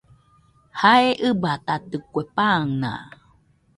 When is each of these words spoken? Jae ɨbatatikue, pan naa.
Jae 0.79 1.09
ɨbatatikue, 1.29 2.21
pan 2.35 2.61
naa. 2.81 3.03